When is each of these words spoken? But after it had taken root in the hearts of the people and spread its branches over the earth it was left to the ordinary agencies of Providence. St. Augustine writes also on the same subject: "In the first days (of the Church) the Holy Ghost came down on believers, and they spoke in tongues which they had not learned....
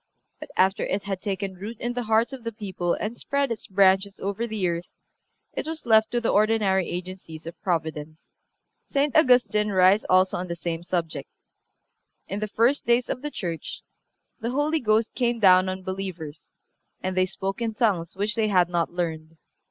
But 0.39 0.49
after 0.57 0.83
it 0.83 1.03
had 1.03 1.21
taken 1.21 1.53
root 1.59 1.79
in 1.79 1.93
the 1.93 2.01
hearts 2.09 2.33
of 2.33 2.43
the 2.43 2.51
people 2.51 2.95
and 2.95 3.15
spread 3.15 3.51
its 3.51 3.67
branches 3.67 4.19
over 4.19 4.47
the 4.47 4.67
earth 4.67 4.87
it 5.53 5.67
was 5.67 5.85
left 5.85 6.09
to 6.09 6.19
the 6.19 6.29
ordinary 6.31 6.89
agencies 6.89 7.45
of 7.45 7.61
Providence. 7.61 8.33
St. 8.83 9.15
Augustine 9.15 9.69
writes 9.69 10.03
also 10.09 10.37
on 10.37 10.47
the 10.47 10.55
same 10.55 10.81
subject: 10.81 11.29
"In 12.27 12.39
the 12.39 12.47
first 12.47 12.87
days 12.87 13.09
(of 13.09 13.21
the 13.21 13.29
Church) 13.29 13.83
the 14.39 14.49
Holy 14.49 14.79
Ghost 14.79 15.13
came 15.13 15.39
down 15.39 15.69
on 15.69 15.83
believers, 15.83 16.55
and 17.03 17.15
they 17.15 17.27
spoke 17.27 17.61
in 17.61 17.75
tongues 17.75 18.15
which 18.15 18.33
they 18.33 18.47
had 18.47 18.69
not 18.69 18.91
learned.... 18.91 19.37